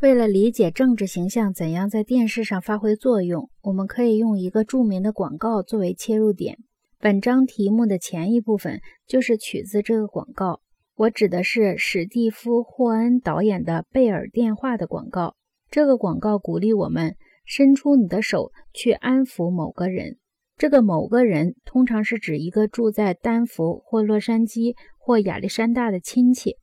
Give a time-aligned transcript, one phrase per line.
[0.00, 6.58] 为了理解政治形象怎样在电视上发挥作用，我们可以用一个著名的广告作为切入点。
[6.98, 10.60] 本章题目的前一部分就是取自这个广告，
[10.96, 15.36] 我指的是史蒂夫·霍恩导演的《贝尔电话》的广告。
[15.70, 20.18] 这个广告鼓励我们伸出你的手去安抚某个人。
[20.56, 26.56] 这个某个人通常是指一个住在丹佛或洛杉矶或亚历山大的亲戚，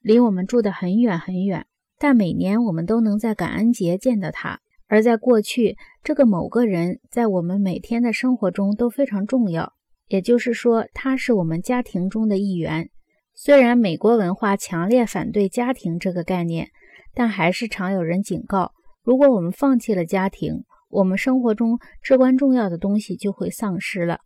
[0.00, 1.66] 离我们住得很远很远，
[2.02, 4.58] 但每年我们都能在感恩节见到他。
[4.88, 9.74] 而在过去，这个某个人在我们每天的生活中都非常重要，
[10.08, 12.90] 也就是说，他是我们家庭中的一员。
[13.36, 16.70] 虽然美国文化强烈反对家庭这个概念，
[17.14, 18.72] 但还是常有人警告：
[19.04, 24.18] 如果我们放弃了家庭，我们生活中至关重要的东西就会丧失了。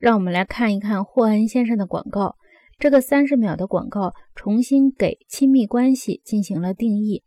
[0.00, 2.34] 让我们来看一看霍恩先生的广告。
[2.78, 7.22] 这个三十秒的广告重新给亲密关系进行了定义。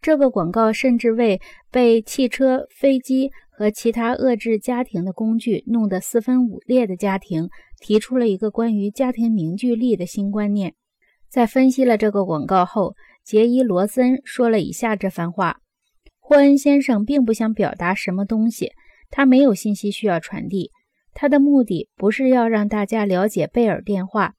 [0.00, 7.48] 这个广告甚至为被汽车、飞机和其他遏制家庭的工具弄得四分五裂的家庭
[7.80, 10.74] 提出了一个关于家庭凝聚力的新观念。
[11.30, 15.56] 在分析了这个广告后，杰伊·罗森说了以下这番话。
[16.18, 18.72] 霍恩先生并不想表达什么东西，
[19.10, 20.70] 他没有信息需要传递。
[21.12, 24.34] 他的目的不是要让大家了解贝尔电话，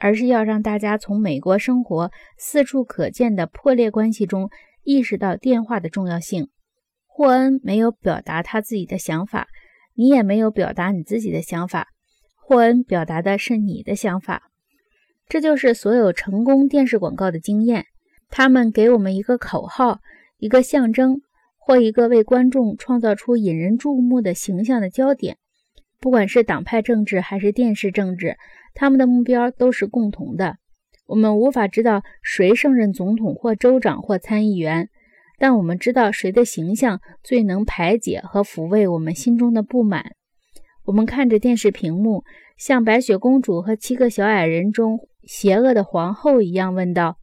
[0.00, 4.50] 而是要让大家从美国生活四处可见的破裂关系中
[4.82, 6.48] 意识到电话的重要性。
[7.06, 9.46] 霍恩没有表达他自己的想法，
[9.94, 11.86] 你也没有表达你自己的想法。
[12.36, 14.50] 霍恩表达的是你的想法。
[15.28, 17.86] 这就是所有成功电视广告的经验。
[18.30, 20.00] 他们给我们一个口号，
[20.38, 21.20] 一个象征。
[21.62, 25.36] 或一个为观众创造出引人注目的形象的焦点，
[26.00, 28.36] 不管是党派政治还是电视政治，
[28.74, 30.56] 他们的目标都是共同的。
[31.06, 34.88] 我们无法知道谁胜任总统或州长或参议员，
[35.38, 40.12] 但我们知道谁的形象最能排解和抚慰我们心中的不满。
[40.84, 42.24] 我们看着电视屏幕，
[42.56, 47.18] 像《白雪公主和七个小矮人》中邪恶的皇后一样，问道：“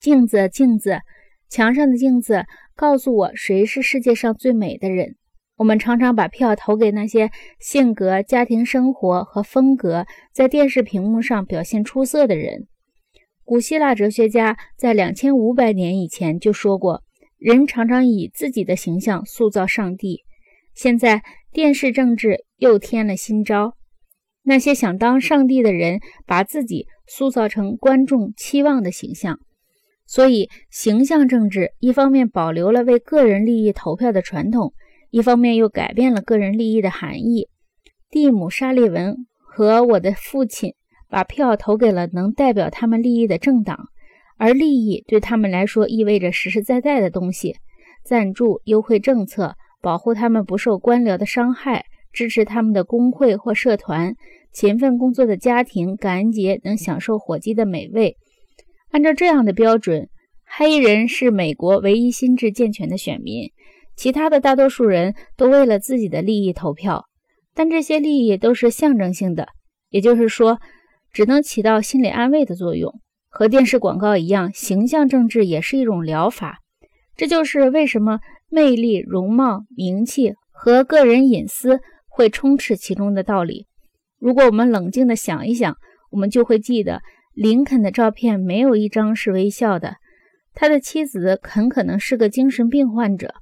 [0.00, 1.00] 镜子，镜子，
[1.48, 2.44] 墙上的镜子。”
[2.76, 5.14] 告诉我谁是世界上最美的人。
[5.56, 12.66] 我们常常把票投给那些性格、家庭生活和风格在电视屏幕上表现出色的人。
[13.44, 17.02] 古希腊哲学家在两千五百年以前就说过，
[17.38, 20.22] 人常常以自己的形象塑造上帝。
[20.74, 21.22] 现在
[21.52, 23.76] 电视政治又添了新招，
[24.42, 29.38] 那些想当上帝的人把自己塑造成观众期望的形象。
[30.06, 34.74] 所以，形象政治一方面保留了为个人利益投票的传统，
[35.14, 37.46] 一方面又改变了个人利益的含义。
[38.10, 40.74] 蒂姆·沙利文和我的父亲
[41.08, 43.78] 把票投给了能代表他们利益的政党，
[44.38, 47.54] 而利益对他们来说意味着实实在在的东西：
[48.04, 54.16] 赞助、优惠政策、保护他们不受官僚的伤害、支持他们的工会或社团、
[54.52, 58.16] 勤奋工作的家庭、感恩节能享受火鸡的美味。
[58.90, 60.08] 按照这样的标准，
[60.44, 63.52] 黑人是美国唯一心智健全的选民，
[63.96, 67.06] 其他的大多数人都为了自己的利益投票。
[67.54, 69.48] 但这些利益都是象征性的，
[69.90, 70.58] 也就是说，
[71.12, 72.92] 只能起到心理安慰的作用。
[73.28, 76.58] 和电视广告一样，形象政治也是一种疗法。
[77.16, 83.66] 这就是为什么魅力、容貌、名气和个人隐私会充斥其中的道理。
[84.18, 85.76] 如果我们冷静地想一想，
[86.10, 87.02] 我们就会记得。
[87.34, 89.96] 林肯的照片没有一张是微笑的，
[90.54, 93.34] 他的妻子很可能是个精神病患者，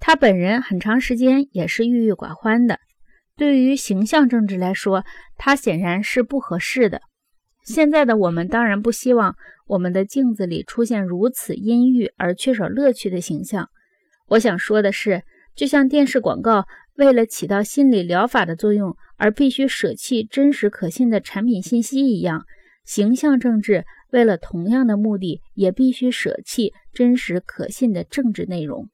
[0.00, 2.80] 他本人很长时间也是郁郁寡欢的。
[3.36, 5.04] 对于形象政治来说，
[5.36, 7.00] 他显然是不合适的。
[7.64, 9.36] 现在的我们当然不希望
[9.68, 13.68] 我们的镜子里出现如此阴郁而缺少乐趣的形象。
[14.28, 15.22] 我想说的是，
[15.54, 22.44] 就像电视广告为了起到心理疗法的作用而必须舍弃真实可信的产品信息一样。
[22.84, 28.88] 形象政治为了同样的目的，也必须舍弃真实可信的政治内容。